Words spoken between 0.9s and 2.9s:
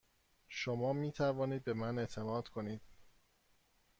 می توانید به من اعتماد کنید.